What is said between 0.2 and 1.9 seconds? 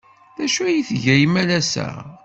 D acu ay tga imalas-a?